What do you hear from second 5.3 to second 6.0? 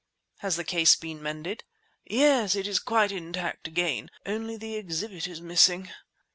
missing."